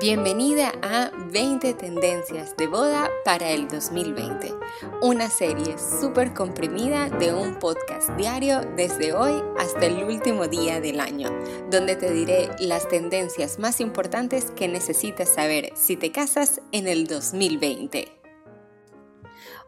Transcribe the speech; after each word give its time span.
Bienvenida 0.00 0.72
a 0.80 1.10
20 1.30 1.74
tendencias 1.74 2.56
de 2.56 2.66
boda 2.68 3.10
para 3.22 3.50
el 3.50 3.68
2020, 3.68 4.54
una 5.02 5.28
serie 5.28 5.76
súper 5.78 6.32
comprimida 6.32 7.10
de 7.10 7.34
un 7.34 7.56
podcast 7.56 8.08
diario 8.16 8.62
desde 8.78 9.12
hoy 9.12 9.42
hasta 9.58 9.84
el 9.84 10.02
último 10.02 10.48
día 10.48 10.80
del 10.80 11.00
año, 11.00 11.28
donde 11.70 11.96
te 11.96 12.10
diré 12.12 12.48
las 12.60 12.88
tendencias 12.88 13.58
más 13.58 13.78
importantes 13.82 14.50
que 14.52 14.68
necesitas 14.68 15.28
saber 15.28 15.70
si 15.74 15.96
te 15.96 16.10
casas 16.10 16.62
en 16.72 16.88
el 16.88 17.06
2020. 17.06 18.19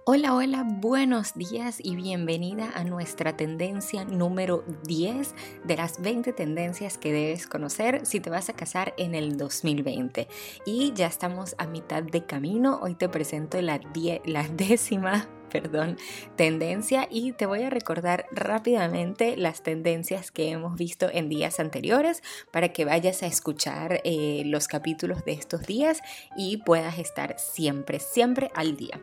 Hola, 0.04 0.34
hola, 0.34 0.64
buenos 0.66 1.34
días 1.34 1.78
y 1.80 1.94
bienvenida 1.94 2.72
a 2.74 2.82
nuestra 2.82 3.36
tendencia 3.36 4.04
número 4.04 4.64
10 4.82 5.32
de 5.62 5.76
las 5.76 6.02
20 6.02 6.32
tendencias 6.32 6.98
que 6.98 7.12
debes 7.12 7.46
conocer 7.46 8.04
si 8.04 8.18
te 8.18 8.28
vas 8.28 8.48
a 8.48 8.52
casar 8.52 8.94
en 8.96 9.14
el 9.14 9.36
2020. 9.36 10.26
Y 10.66 10.92
ya 10.94 11.06
estamos 11.06 11.54
a 11.56 11.68
mitad 11.68 12.02
de 12.02 12.26
camino, 12.26 12.80
hoy 12.82 12.96
te 12.96 13.08
presento 13.08 13.62
la, 13.62 13.80
la 14.24 14.48
décima 14.52 15.28
perdón, 15.52 15.98
tendencia 16.34 17.06
y 17.10 17.32
te 17.32 17.44
voy 17.44 17.62
a 17.62 17.68
recordar 17.68 18.24
rápidamente 18.32 19.36
las 19.36 19.62
tendencias 19.62 20.30
que 20.30 20.48
hemos 20.48 20.76
visto 20.76 21.10
en 21.12 21.28
días 21.28 21.60
anteriores 21.60 22.22
para 22.50 22.70
que 22.72 22.86
vayas 22.86 23.22
a 23.22 23.26
escuchar 23.26 24.00
eh, 24.04 24.44
los 24.46 24.66
capítulos 24.66 25.26
de 25.26 25.32
estos 25.32 25.66
días 25.66 26.00
y 26.38 26.56
puedas 26.56 26.98
estar 26.98 27.38
siempre, 27.38 28.00
siempre 28.00 28.50
al 28.54 28.78
día. 28.78 28.98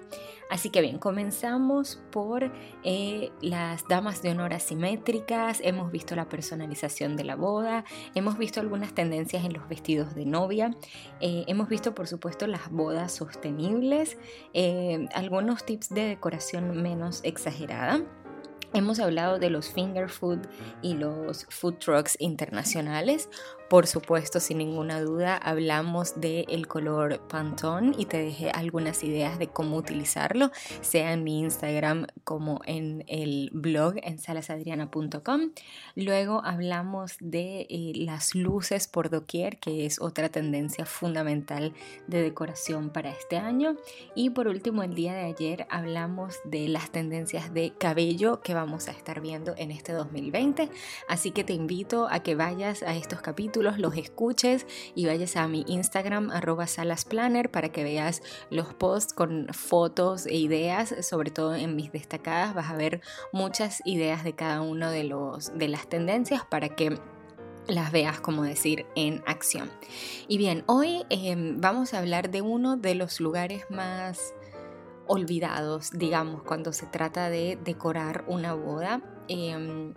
Así 0.50 0.72
que 0.72 0.82
bien, 0.82 0.98
comenzamos 0.98 2.02
por 2.12 2.52
eh, 2.84 3.32
las 3.42 3.88
damas 3.88 4.24
de 4.24 4.32
honor 4.32 4.54
asimétricas, 4.54 5.62
hemos 5.64 5.92
visto 5.92 6.16
la 6.16 6.28
personalización 6.28 7.16
de 7.16 7.24
la 7.24 7.36
boda, 7.36 7.86
hemos 8.16 8.38
visto 8.38 8.60
algunas 8.60 8.94
tendencias 8.94 9.46
en 9.46 9.54
los 9.54 9.70
vestidos 9.70 10.16
de 10.16 10.26
novia, 10.26 10.76
eh, 11.22 11.44
hemos 11.48 11.70
visto 11.70 11.94
por 11.94 12.08
supuesto 12.08 12.48
las 12.48 12.72
bodas 12.72 13.12
sostenibles, 13.14 14.18
algunos 15.14 15.66
tips 15.66 15.90
de 15.90 16.06
decoración 16.06 16.82
menos 16.82 17.22
exagerada. 17.24 18.02
Hemos 18.74 19.00
hablado 19.00 19.40
de 19.40 19.50
los 19.50 19.72
finger 19.72 20.10
food 20.10 20.40
y 20.84 20.94
los 20.94 21.46
food 21.50 21.76
trucks 21.76 22.16
internacionales. 22.20 23.30
Por 23.70 23.86
supuesto, 23.86 24.40
sin 24.40 24.58
ninguna 24.58 25.00
duda, 25.00 25.38
hablamos 25.38 26.20
del 26.20 26.68
color 26.68 27.20
Pantone 27.28 27.94
y 28.00 28.06
te 28.06 28.18
dejé 28.18 28.50
algunas 28.50 29.04
ideas 29.04 29.38
de 29.38 29.48
cómo 29.48 29.78
utilizarlo, 29.78 30.50
sea 30.82 31.14
en 31.14 31.24
mi 31.24 31.40
Instagram 31.40 32.08
como 32.24 32.62
en 32.66 33.04
el 33.06 33.52
blog 33.54 33.94
en 34.02 34.18
salasadriana.com. 34.18 35.52
Luego 35.94 36.42
hablamos 36.44 37.18
de 37.20 37.68
eh, 37.70 37.92
las 37.94 38.34
luces 38.34 38.88
por 38.88 39.12
doquier, 39.12 39.60
que 39.60 39.86
es 39.86 40.02
otra 40.02 40.30
tendencia 40.30 40.88
fundamental 40.88 41.74
de 42.08 42.24
decoración 42.24 42.90
para 42.90 43.12
este 43.12 43.38
año. 43.38 43.76
Y 44.16 44.32
por 44.32 44.48
último, 44.48 44.82
el 44.82 44.96
día 44.96 45.14
de 45.14 45.26
ayer 45.26 45.68
hablamos 45.70 46.38
de 46.44 46.68
las 46.70 46.90
tendencias 46.90 47.54
de 47.54 47.74
cabello 47.78 48.42
que 48.42 48.56
vamos 48.56 48.88
a 48.88 48.92
estar 48.92 49.22
viendo 49.22 49.54
en 49.58 49.70
este 49.70 49.94
2020. 49.94 50.72
Así 51.08 51.30
que 51.30 51.44
te 51.44 51.54
invito 51.54 52.08
a 52.10 52.24
que 52.24 52.34
vayas 52.34 52.82
a 52.82 52.96
estos 52.96 53.22
capítulos 53.22 53.59
los 53.62 53.96
escuches 53.98 54.66
y 54.96 55.06
vayas 55.06 55.36
a 55.36 55.48
mi 55.48 55.64
Instagram 55.68 56.32
arroba 56.32 56.68
salasplanner 56.68 57.52
para 57.52 57.70
que 57.70 57.84
veas 57.84 58.22
los 58.50 58.74
posts 58.74 59.14
con 59.14 59.48
fotos 59.52 60.26
e 60.26 60.36
ideas, 60.36 60.94
sobre 61.02 61.32
todo 61.32 61.56
en 61.56 61.76
mis 61.76 61.92
destacadas 61.92 62.54
vas 62.54 62.70
a 62.70 62.76
ver 62.76 63.02
muchas 63.32 63.82
ideas 63.86 64.24
de 64.24 64.34
cada 64.34 64.62
uno 64.62 64.92
de, 64.92 65.04
los, 65.04 65.58
de 65.58 65.68
las 65.68 65.88
tendencias 65.88 66.44
para 66.46 66.70
que 66.70 66.98
las 67.68 67.92
veas, 67.92 68.20
como 68.20 68.44
decir, 68.44 68.86
en 68.96 69.22
acción. 69.28 69.70
Y 70.28 70.38
bien, 70.38 70.64
hoy 70.66 71.06
em, 71.10 71.60
vamos 71.62 71.94
a 71.94 72.00
hablar 72.00 72.32
de 72.32 72.42
uno 72.42 72.78
de 72.78 72.96
los 72.96 73.20
lugares 73.20 73.66
más 73.70 74.34
olvidados, 75.08 75.92
digamos, 75.92 76.44
cuando 76.44 76.74
se 76.74 76.86
trata 76.86 77.30
de 77.30 77.58
decorar 77.64 78.24
una 78.28 78.54
boda. 78.54 79.02
Em, 79.28 79.94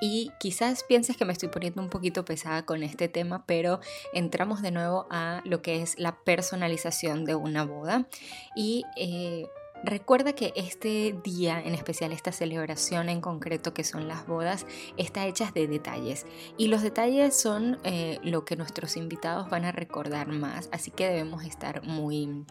y 0.00 0.30
quizás 0.38 0.84
pienses 0.84 1.16
que 1.16 1.24
me 1.24 1.32
estoy 1.32 1.48
poniendo 1.48 1.82
un 1.82 1.88
poquito 1.88 2.24
pesada 2.24 2.64
con 2.64 2.82
este 2.82 3.08
tema, 3.08 3.44
pero 3.46 3.80
entramos 4.12 4.62
de 4.62 4.70
nuevo 4.70 5.06
a 5.10 5.42
lo 5.44 5.62
que 5.62 5.82
es 5.82 5.98
la 5.98 6.16
personalización 6.24 7.24
de 7.24 7.34
una 7.34 7.64
boda. 7.64 8.06
Y 8.54 8.84
eh, 8.96 9.46
Recuerda 9.84 10.32
que 10.32 10.52
este 10.56 11.14
día, 11.22 11.60
en 11.62 11.74
especial 11.74 12.10
esta 12.12 12.32
celebración 12.32 13.08
en 13.08 13.20
concreto 13.20 13.74
que 13.74 13.84
son 13.84 14.08
las 14.08 14.26
bodas, 14.26 14.66
está 14.96 15.26
hecha 15.26 15.52
de 15.54 15.68
detalles 15.68 16.26
y 16.56 16.68
los 16.68 16.82
detalles 16.82 17.38
son 17.38 17.78
eh, 17.84 18.18
lo 18.22 18.44
que 18.44 18.56
nuestros 18.56 18.96
invitados 18.96 19.50
van 19.50 19.64
a 19.64 19.72
recordar 19.72 20.28
más, 20.28 20.70
así 20.72 20.90
que 20.90 21.06
debemos 21.06 21.44
estar 21.44 21.82
muy 21.82 22.46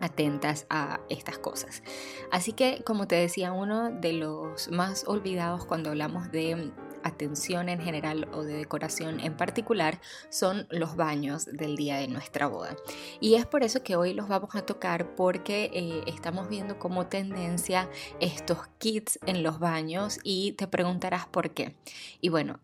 atentas 0.00 0.66
a 0.68 1.00
estas 1.08 1.38
cosas. 1.38 1.82
Así 2.30 2.52
que, 2.52 2.82
como 2.84 3.06
te 3.06 3.14
decía, 3.14 3.52
uno 3.52 3.90
de 3.90 4.12
los 4.12 4.70
más 4.70 5.04
olvidados 5.06 5.64
cuando 5.64 5.90
hablamos 5.90 6.30
de 6.32 6.72
atención 7.04 7.68
en 7.68 7.80
general 7.80 8.28
o 8.32 8.42
de 8.42 8.54
decoración 8.54 9.20
en 9.20 9.36
particular 9.36 10.00
son 10.30 10.66
los 10.70 10.96
baños 10.96 11.44
del 11.44 11.76
día 11.76 11.98
de 11.98 12.08
nuestra 12.08 12.48
boda. 12.48 12.76
Y 13.20 13.34
es 13.34 13.46
por 13.46 13.62
eso 13.62 13.82
que 13.82 13.96
hoy 13.96 14.14
los 14.14 14.28
vamos 14.28 14.54
a 14.54 14.62
tocar 14.62 15.14
porque 15.14 15.70
eh, 15.72 16.02
estamos 16.06 16.48
viendo 16.48 16.78
como 16.78 17.06
tendencia 17.06 17.88
estos 18.20 18.58
kits 18.78 19.18
en 19.26 19.42
los 19.42 19.58
baños 19.58 20.18
y 20.24 20.52
te 20.52 20.66
preguntarás 20.66 21.26
por 21.26 21.50
qué. 21.50 21.74
Y 22.20 22.30
bueno, 22.30 22.58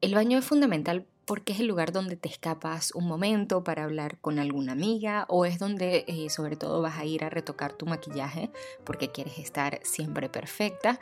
el 0.00 0.14
baño 0.14 0.38
es 0.38 0.44
fundamental 0.44 1.06
porque 1.26 1.52
es 1.52 1.60
el 1.60 1.66
lugar 1.66 1.92
donde 1.92 2.16
te 2.16 2.28
escapas 2.28 2.92
un 2.94 3.06
momento 3.06 3.64
para 3.64 3.84
hablar 3.84 4.18
con 4.20 4.38
alguna 4.38 4.72
amiga 4.72 5.26
o 5.28 5.44
es 5.44 5.58
donde 5.58 6.04
eh, 6.06 6.30
sobre 6.30 6.56
todo 6.56 6.80
vas 6.80 6.98
a 6.98 7.04
ir 7.04 7.24
a 7.24 7.30
retocar 7.30 7.72
tu 7.72 7.84
maquillaje 7.84 8.50
porque 8.84 9.10
quieres 9.10 9.38
estar 9.38 9.80
siempre 9.82 10.28
perfecta. 10.28 11.00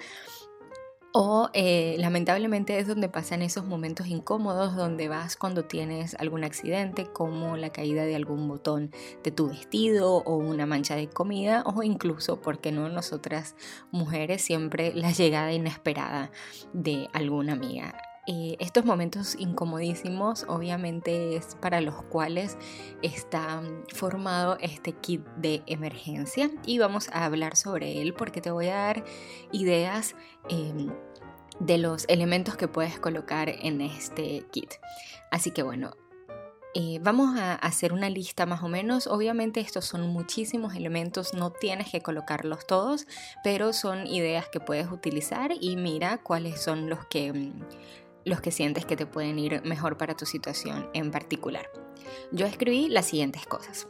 O 1.17 1.49
eh, 1.53 1.95
lamentablemente 2.01 2.77
es 2.81 2.89
donde 2.89 3.09
pasan 3.09 3.41
esos 3.43 3.65
momentos 3.65 4.09
incómodos 4.09 4.75
donde 4.75 5.07
vas 5.07 5.37
cuando 5.37 5.65
tienes 5.65 6.17
algún 6.19 6.43
accidente 6.43 7.07
como 7.07 7.57
la 7.57 7.71
caída 7.71 8.05
de 8.05 8.17
algún 8.17 8.49
botón 8.49 8.91
de 9.23 9.31
tu 9.31 9.47
vestido 9.47 10.17
o 10.17 10.35
una 10.35 10.67
mancha 10.67 10.97
de 10.97 11.09
comida 11.09 11.63
o 11.67 11.85
incluso, 11.85 12.41
porque 12.41 12.73
no 12.73 12.89
nosotras 12.89 13.55
mujeres, 13.93 14.43
siempre 14.43 14.93
la 14.93 15.13
llegada 15.13 15.53
inesperada 15.53 16.33
de 16.73 17.09
alguna 17.13 17.53
amiga. 17.53 17.95
Eh, 18.27 18.57
estos 18.59 18.87
momentos 18.87 19.37
incomodísimos 19.39 20.47
obviamente 20.49 21.37
es 21.37 21.57
para 21.61 21.83
los 21.83 22.03
cuales 22.05 22.57
está 23.03 23.63
formado 23.93 24.57
este 24.61 24.93
kit 24.93 25.23
de 25.37 25.63
emergencia 25.67 26.51
y 26.65 26.79
vamos 26.79 27.11
a 27.11 27.27
hablar 27.27 27.55
sobre 27.55 28.01
él 28.01 28.15
porque 28.15 28.41
te 28.41 28.51
voy 28.51 28.69
a 28.69 28.77
dar 28.77 29.05
ideas 29.53 30.17
em, 30.49 30.91
de 31.61 31.77
los 31.77 32.07
elementos 32.09 32.57
que 32.57 32.67
puedes 32.67 32.99
colocar 32.99 33.51
en 33.51 33.83
este 33.83 34.47
kit. 34.51 34.73
Así 35.31 35.51
que 35.51 35.63
bueno, 35.63 35.93
eh, 36.77 36.99
vamos 37.01 37.39
a 37.39 37.55
hacer 37.55 37.93
una 37.93 38.11
lista 38.11 38.47
más 38.47 38.65
o 38.65 38.69
menos. 38.69 39.07
Obviamente 39.07 39.61
estos 39.61 39.85
son 39.85 40.09
muchísimos 40.09 40.75
elementos, 40.75 41.33
no 41.33 41.51
tienes 41.51 41.91
que 41.91 42.01
colocarlos 42.01 42.67
todos, 42.67 43.07
pero 43.45 43.73
son 43.73 44.09
ideas 44.09 44.49
que 44.49 44.59
puedes 44.59 44.91
utilizar 44.91 45.53
y 45.61 45.77
mira 45.77 46.19
cuáles 46.19 46.61
son 46.61 46.89
los 46.89 47.07
que 47.07 47.53
los 48.25 48.41
que 48.41 48.51
sientes 48.51 48.85
que 48.85 48.97
te 48.97 49.07
pueden 49.07 49.39
ir 49.39 49.63
mejor 49.65 49.97
para 49.97 50.17
tu 50.17 50.27
situación 50.27 50.89
en 50.95 51.11
particular. 51.11 51.71
Yo 52.33 52.47
escribí 52.47 52.89
las 52.89 53.07
siguientes 53.07 53.47
cosas. 53.47 53.87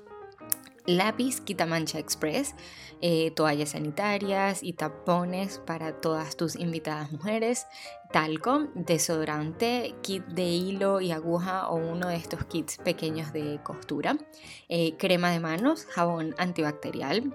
Lápiz 0.86 1.40
Quitamancha 1.40 1.98
Express, 1.98 2.54
eh, 3.00 3.30
toallas 3.30 3.70
sanitarias 3.70 4.62
y 4.62 4.74
tapones 4.74 5.58
para 5.58 5.98
todas 5.98 6.36
tus 6.36 6.56
invitadas 6.56 7.10
mujeres, 7.10 7.66
talco, 8.12 8.68
desodorante, 8.74 9.94
kit 10.02 10.24
de 10.26 10.44
hilo 10.44 11.00
y 11.00 11.10
aguja 11.10 11.68
o 11.68 11.76
uno 11.76 12.08
de 12.08 12.16
estos 12.16 12.44
kits 12.44 12.76
pequeños 12.76 13.32
de 13.32 13.60
costura, 13.62 14.18
eh, 14.68 14.94
crema 14.98 15.30
de 15.30 15.40
manos, 15.40 15.86
jabón 15.86 16.34
antibacterial, 16.36 17.34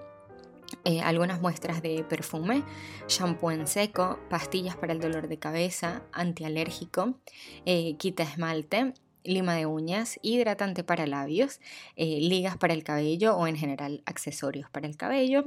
eh, 0.84 1.00
algunas 1.00 1.40
muestras 1.40 1.82
de 1.82 2.04
perfume, 2.04 2.62
shampoo 3.08 3.50
en 3.50 3.66
seco, 3.66 4.18
pastillas 4.30 4.76
para 4.76 4.92
el 4.92 5.00
dolor 5.00 5.28
de 5.28 5.38
cabeza, 5.38 6.02
antialérgico, 6.12 7.18
eh, 7.66 7.96
quita 7.96 8.22
esmalte, 8.22 8.94
lima 9.24 9.54
de 9.54 9.66
uñas, 9.66 10.18
hidratante 10.22 10.82
para 10.84 11.06
labios, 11.06 11.60
eh, 11.96 12.20
ligas 12.20 12.56
para 12.56 12.74
el 12.74 12.82
cabello 12.82 13.36
o 13.36 13.46
en 13.46 13.56
general 13.56 14.02
accesorios 14.06 14.70
para 14.70 14.86
el 14.86 14.96
cabello, 14.96 15.44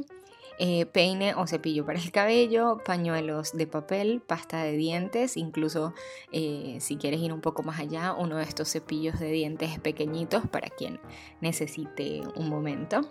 eh, 0.60 0.86
peine 0.86 1.34
o 1.36 1.48
cepillo 1.48 1.86
para 1.86 2.00
el 2.00 2.12
cabello, 2.12 2.78
pañuelos 2.86 3.54
de 3.54 3.68
papel, 3.68 4.22
pasta 4.22 4.64
de 4.64 4.74
dientes, 4.74 5.38
incluso 5.38 5.94
eh, 6.32 6.78
si 6.80 6.98
quieres 6.98 7.20
ir 7.22 7.34
un 7.34 7.42
poco 7.42 7.64
más 7.64 7.80
allá, 7.80 8.14
uno 8.14 8.38
de 8.38 8.44
estos 8.44 8.70
cepillos 8.70 9.20
de 9.20 9.32
dientes 9.32 9.80
pequeñitos 9.80 10.48
para 10.48 10.70
quien 10.70 11.00
necesite 11.42 12.22
un 12.36 12.50
momento, 12.50 13.02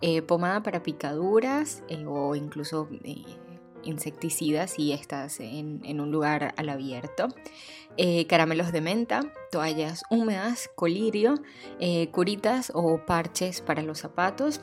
eh, 0.00 0.22
pomada 0.22 0.62
para 0.62 0.82
picaduras 0.82 1.82
o 2.06 2.36
incluso 2.36 2.88
insecticidas 3.82 4.70
si 4.70 4.92
estás 4.92 5.40
en, 5.40 6.00
un 6.00 6.10
lugar 6.12 6.54
al 6.56 6.68
abierto. 6.68 7.28
Caramelos 8.28 8.72
de 8.72 8.80
menta, 8.80 9.32
toallas 9.50 10.02
húmedas, 10.08 10.70
colirio, 10.74 11.34
curitas 12.10 12.72
o 12.74 13.04
parches 13.04 13.60
para 13.60 13.82
los 13.82 13.98
zapatos 13.98 14.62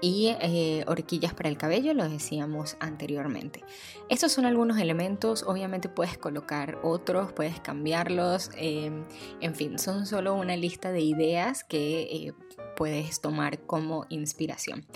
y 0.00 0.34
eh, 0.40 0.84
horquillas 0.86 1.34
para 1.34 1.48
el 1.48 1.56
cabello, 1.56 1.94
lo 1.94 2.08
decíamos 2.08 2.76
anteriormente. 2.80 3.64
Estos 4.08 4.32
son 4.32 4.44
algunos 4.46 4.78
elementos, 4.78 5.42
obviamente 5.42 5.88
puedes 5.88 6.18
colocar 6.18 6.78
otros, 6.82 7.32
puedes 7.32 7.60
cambiarlos, 7.60 8.50
em, 8.56 9.04
en 9.40 9.54
fin, 9.54 9.78
son 9.78 10.06
solo 10.06 10.34
una 10.34 10.56
lista 10.56 10.92
de 10.92 11.00
ideas 11.00 11.64
que 11.64 12.02
eh, 12.02 12.32
puedes 12.76 13.20
tomar 13.20 13.60
como 13.60 14.06
inspiración. 14.10 14.86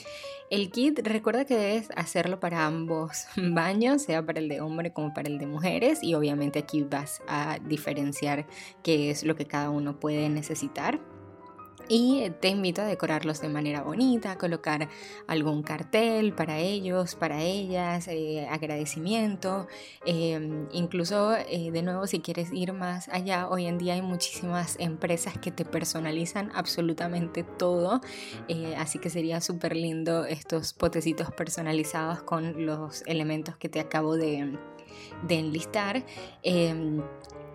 El 0.50 0.70
kit, 0.70 0.98
recuerda 1.02 1.44
que 1.44 1.56
debes 1.56 1.88
hacerlo 1.96 2.40
para 2.40 2.66
ambos 2.66 3.26
baños, 3.36 4.02
sea 4.02 4.24
para 4.24 4.40
el 4.40 4.48
de 4.48 4.60
hombre 4.60 4.92
como 4.92 5.14
para 5.14 5.28
el 5.28 5.38
de 5.38 5.46
mujeres, 5.46 6.02
y 6.02 6.14
obviamente 6.14 6.58
aquí 6.58 6.82
vas 6.82 7.22
a 7.26 7.58
diferenciar 7.64 8.46
qué 8.82 9.10
es 9.10 9.24
lo 9.24 9.34
que 9.34 9.46
cada 9.46 9.70
uno 9.70 9.98
puede 9.98 10.28
necesitar 10.28 11.00
y 11.90 12.30
te 12.38 12.48
invito 12.48 12.82
a 12.82 12.84
decorarlos 12.84 13.40
de 13.40 13.48
manera 13.48 13.82
bonita, 13.82 14.38
colocar 14.38 14.88
algún 15.26 15.64
cartel 15.64 16.32
para 16.32 16.60
ellos, 16.60 17.16
para 17.16 17.42
ellas, 17.42 18.06
eh, 18.06 18.46
agradecimiento, 18.48 19.66
em, 20.06 20.68
incluso 20.70 21.34
eh, 21.36 21.72
de 21.72 21.82
nuevo 21.82 22.06
si 22.06 22.20
quieres 22.20 22.52
ir 22.52 22.72
más 22.72 23.08
allá, 23.08 23.48
hoy 23.48 23.66
en 23.66 23.76
día 23.76 23.94
hay 23.94 24.02
muchísimas 24.02 24.76
empresas 24.78 25.36
que 25.38 25.50
te 25.50 25.64
personalizan 25.64 26.52
absolutamente 26.54 27.42
todo, 27.42 28.00
eh, 28.46 28.76
así 28.78 29.00
que 29.00 29.10
sería 29.10 29.40
súper 29.40 29.74
lindo 29.74 30.26
estos 30.26 30.72
potecitos 30.72 31.32
personalizados 31.32 32.22
con 32.22 32.66
los 32.66 33.02
elementos 33.06 33.56
que 33.56 33.68
te 33.68 33.80
acabo 33.80 34.16
de, 34.16 34.56
de 35.22 35.38
enlistar. 35.38 36.04
Em, 36.42 37.02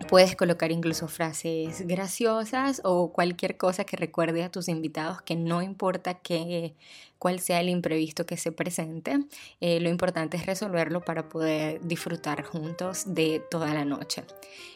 Puedes 0.08 0.36
colocar 0.36 0.70
incluso 0.70 1.08
frases 1.08 1.84
graciosas 1.86 2.80
o 2.84 3.12
cualquier 3.12 3.56
cosa 3.56 3.84
que 3.84 3.96
recuerde 3.96 4.44
a 4.44 4.52
tus 4.52 4.68
invitados 4.68 5.20
que 5.22 5.34
no 5.34 5.62
importa 5.62 6.14
que, 6.14 6.74
cuál 7.18 7.40
sea 7.40 7.60
el 7.60 7.68
imprevisto 7.70 8.24
que 8.24 8.36
se 8.36 8.52
presente, 8.52 9.18
eh, 9.60 9.80
lo 9.80 9.88
importante 9.88 10.36
es 10.36 10.46
resolverlo 10.46 11.00
para 11.00 11.28
poder 11.28 11.80
disfrutar 11.84 12.44
juntos 12.44 13.14
de 13.14 13.42
toda 13.50 13.74
la 13.74 13.84
noche. 13.84 14.22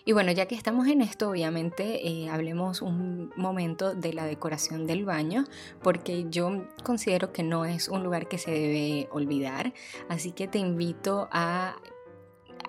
Y 0.04 0.12
bueno, 0.12 0.32
ya 0.32 0.46
que 0.46 0.56
estamos 0.56 0.88
en 0.88 1.00
esto, 1.00 1.30
obviamente 1.30 2.08
eh, 2.08 2.28
hablemos 2.28 2.82
un 2.82 3.30
momento 3.36 3.94
de 3.94 4.14
la 4.14 4.24
decoración 4.24 4.86
del 4.86 5.04
baño, 5.04 5.44
porque 5.80 6.26
yo 6.28 6.66
considero 6.82 7.32
que 7.32 7.44
no 7.44 7.66
es 7.66 7.88
un 7.88 8.02
lugar 8.02 8.26
que 8.26 8.38
se 8.38 8.50
debe 8.50 9.08
olvidar, 9.12 9.74
así 10.08 10.32
que 10.32 10.48
te 10.48 10.58
invito 10.58 11.28
a 11.30 11.76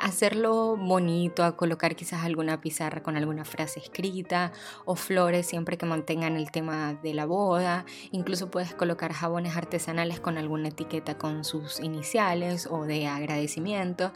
hacerlo 0.02 0.76
bonito, 0.76 1.44
a 1.44 1.56
colocar 1.56 1.96
quizás 1.96 2.24
alguna 2.24 2.60
pizarra 2.60 3.04
con 3.04 3.16
alguna 3.16 3.46
frase 3.46 3.80
escrita 3.80 4.52
o 4.86 4.96
flores 4.96 5.46
siempre 5.46 5.78
que 5.78 5.86
mantengan 5.86 6.36
el 6.36 6.52
tema 6.52 6.94
de 6.96 7.14
la 7.14 7.26
boda. 7.26 7.86
Incluso 8.12 8.50
puedes 8.50 8.74
colocar 8.74 9.14
jabones 9.14 9.56
artesanales 9.56 10.20
con 10.20 10.38
alguna 10.38 10.70
etiqueta 10.70 11.18
con 11.18 11.44
sus 11.44 11.80
iniciales 11.80 12.68
o 12.70 12.86
de 12.86 13.08
agradecimiento. 13.08 14.12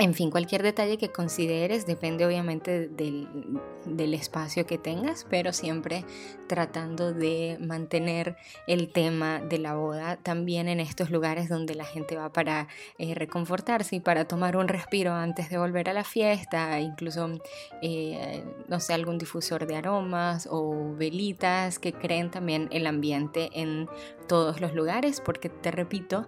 En 0.00 0.14
fin, 0.14 0.30
cualquier 0.30 0.62
detalle 0.62 0.96
que 0.96 1.10
consideres 1.10 1.84
depende 1.84 2.24
obviamente 2.24 2.88
del, 2.88 4.14
espacio 4.14 4.64
que 4.64 4.78
tengas, 4.78 5.26
pero 5.28 5.52
siempre 5.52 6.06
tratando 6.48 7.12
de 7.12 7.58
mantener 7.60 8.36
el 8.66 8.90
tema 8.90 9.40
de 9.40 9.58
la 9.58 9.74
boda 9.74 10.16
también 10.16 10.68
en 10.68 10.80
estos 10.80 11.10
lugares 11.10 11.50
donde 11.50 11.74
la 11.74 11.84
gente 11.84 12.16
va 12.16 12.32
para 12.32 12.66
eh, 12.96 13.14
reconfortarse 13.14 13.96
y 13.96 14.00
para 14.00 14.24
tomar 14.24 14.56
un 14.56 14.68
respiro 14.68 15.12
antes 15.12 15.50
de 15.50 15.58
volver 15.58 15.90
a 15.90 15.92
la 15.92 16.04
fiesta, 16.04 16.80
incluso, 16.80 17.38
eh, 17.82 18.42
no 18.68 18.80
sé, 18.80 18.94
algún 18.94 19.18
difusor 19.18 19.66
de 19.66 19.76
aromas 19.76 20.48
o 20.50 20.94
velitas 20.96 21.78
que 21.78 21.92
creen 21.92 22.30
también 22.30 22.68
el 22.72 22.86
ambiente 22.86 23.50
en 23.52 23.86
todos 24.26 24.62
los 24.62 24.74
lugares, 24.74 25.20
porque 25.20 25.50
te 25.50 25.70
repito, 25.70 26.26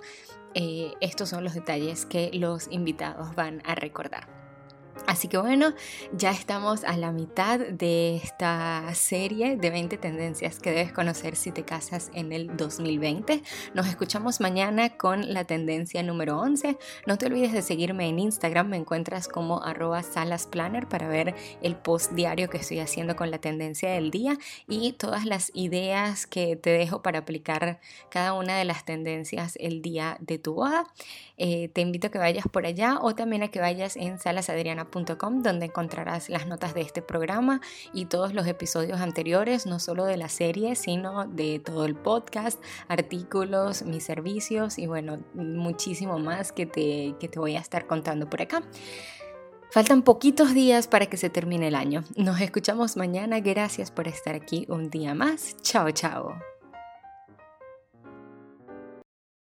eh, 0.54 0.94
estos 1.00 1.28
son 1.28 1.44
los 1.44 1.54
detalles 1.54 2.06
que 2.06 2.30
los 2.32 2.68
invitados 2.70 3.34
van 3.34 3.62
a 3.64 3.74
recordar. 3.74 4.26
Así 5.06 5.28
que 5.28 5.36
bueno, 5.36 5.74
ya 6.12 6.30
estamos 6.30 6.84
a 6.84 6.96
la 6.96 7.10
mitad 7.10 7.58
de 7.58 8.16
esta 8.16 8.84
serie 8.94 9.56
de 9.56 9.70
20 9.70 9.96
tendencias 9.98 10.60
que 10.60 10.70
debes 10.70 10.92
conocer 10.92 11.34
si 11.36 11.50
te 11.50 11.64
casas 11.64 12.10
en 12.14 12.32
el 12.32 12.56
2020. 12.56 13.42
Nos 13.74 13.88
escuchamos 13.88 14.40
mañana 14.40 14.96
con 14.96 15.34
la 15.34 15.44
tendencia 15.44 16.02
número 16.02 16.38
11. 16.38 16.78
No 17.06 17.18
te 17.18 17.26
olvides 17.26 17.52
de 17.52 17.62
seguirme 17.62 18.08
en 18.08 18.20
Instagram, 18.20 18.68
me 18.68 18.76
encuentras 18.76 19.28
como 19.28 19.62
arroba 19.62 20.02
salasplanner 20.02 20.88
para 20.88 21.08
ver 21.08 21.34
el 21.62 21.74
post 21.76 22.12
diario 22.12 22.48
que 22.48 22.58
estoy 22.58 22.78
haciendo 22.78 23.16
con 23.16 23.30
la 23.30 23.38
tendencia 23.38 23.90
del 23.90 24.10
día 24.10 24.38
y 24.68 24.92
todas 24.92 25.24
las 25.26 25.50
ideas 25.54 26.26
que 26.26 26.54
te 26.56 26.70
dejo 26.70 27.02
para 27.02 27.20
aplicar 27.20 27.80
cada 28.08 28.34
una 28.34 28.56
de 28.56 28.64
las 28.64 28.84
tendencias 28.84 29.56
el 29.60 29.82
día 29.82 30.16
de 30.20 30.38
tu 30.38 30.54
boda. 30.54 30.86
Eh, 31.38 31.68
te 31.68 31.80
invito 31.80 32.06
a 32.06 32.10
que 32.10 32.18
vayas 32.18 32.46
por 32.48 32.66
allá 32.66 32.98
o 33.00 33.14
también 33.14 33.42
a 33.42 33.48
que 33.48 33.58
vayas 33.58 33.96
en 33.96 34.18
donde 34.92 35.66
encontrarás 35.66 36.28
las 36.28 36.46
notas 36.46 36.74
de 36.74 36.82
este 36.82 37.02
programa 37.02 37.60
y 37.92 38.04
todos 38.06 38.34
los 38.34 38.46
episodios 38.46 39.00
anteriores, 39.00 39.66
no 39.66 39.78
solo 39.78 40.04
de 40.04 40.16
la 40.16 40.28
serie, 40.28 40.76
sino 40.76 41.26
de 41.26 41.58
todo 41.58 41.84
el 41.84 41.94
podcast, 41.94 42.62
artículos, 42.88 43.82
mis 43.82 44.04
servicios 44.04 44.78
y 44.78 44.86
bueno, 44.86 45.18
muchísimo 45.34 46.18
más 46.18 46.52
que 46.52 46.66
te, 46.66 47.14
que 47.18 47.28
te 47.28 47.38
voy 47.38 47.56
a 47.56 47.60
estar 47.60 47.86
contando 47.86 48.28
por 48.28 48.42
acá. 48.42 48.62
Faltan 49.70 50.02
poquitos 50.02 50.52
días 50.52 50.86
para 50.86 51.06
que 51.06 51.16
se 51.16 51.30
termine 51.30 51.68
el 51.68 51.74
año. 51.74 52.04
Nos 52.14 52.40
escuchamos 52.42 52.98
mañana. 52.98 53.40
Gracias 53.40 53.90
por 53.90 54.06
estar 54.06 54.34
aquí 54.34 54.66
un 54.68 54.90
día 54.90 55.14
más. 55.14 55.56
Chao, 55.62 55.90
chao. 55.92 56.51